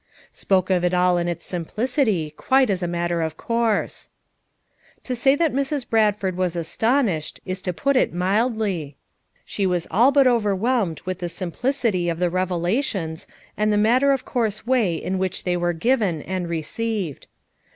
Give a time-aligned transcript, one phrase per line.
[0.33, 4.09] Spoke of it all in its simplicity, quite as a mat ter of course.
[5.03, 5.87] To say that Mrs.
[5.87, 8.97] Bradford was astonished is 300 FOUR MOTHERS AT CHAUTAUQUA to put it mildly.
[9.45, 14.25] She was all but overwhelmed with the simplicity of the revelations and the matter of
[14.25, 17.27] course way in which they were given and received.